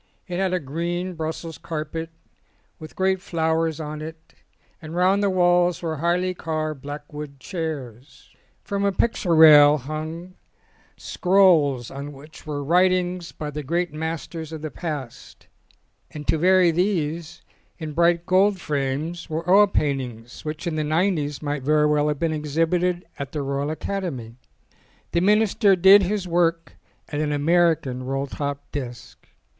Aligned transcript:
It 0.27 0.39
had 0.39 0.51
a 0.51 0.59
green 0.59 1.13
Brussels 1.13 1.59
carpet, 1.59 2.09
with 2.79 2.95
great 2.95 3.21
flowers 3.21 3.79
on 3.79 4.01
it, 4.01 4.33
and 4.81 4.95
round 4.95 5.21
the 5.21 5.29
walls 5.29 5.83
were 5.83 5.97
highly 5.97 6.33
carved 6.33 6.81
black 6.81 7.13
wood 7.13 7.39
chairs. 7.39 8.35
From 8.63 8.83
a 8.83 8.91
picture 8.91 9.35
rail 9.35 9.77
hung 9.77 10.33
scrolls 10.97 11.91
on 11.91 12.13
which 12.13 12.47
were 12.47 12.63
writings 12.63 13.31
by 13.31 13.51
the 13.51 13.61
great 13.61 13.93
masters 13.93 14.51
of 14.51 14.63
the 14.63 14.71
past, 14.71 15.45
and 16.09 16.27
to 16.27 16.39
vary 16.39 16.71
these, 16.71 17.43
in 17.77 17.93
bright 17.93 18.25
gold 18.25 18.59
frames, 18.59 19.29
were 19.29 19.47
oil 19.47 19.67
paintings 19.67 20.43
which 20.43 20.65
in 20.65 20.77
the 20.77 20.83
nineties 20.83 21.43
might 21.43 21.61
very 21.61 21.85
well 21.85 22.07
have 22.07 22.17
been 22.17 22.33
exhibited 22.33 23.05
in 23.19 23.27
the 23.31 23.43
Royal 23.43 23.69
Academy. 23.69 24.33
The 25.11 25.21
minister 25.21 25.75
did 25.75 26.01
his 26.01 26.27
work 26.27 26.73
at 27.09 27.19
an 27.21 27.31
American 27.31 28.01
roll 28.03 28.25
top 28.25 28.63
desk. 28.71 29.27